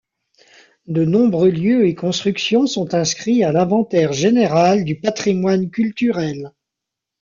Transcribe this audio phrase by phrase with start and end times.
[0.87, 6.53] De nombreux lieux et constructions sont inscrits à l'inventaire général du patrimoine culturel.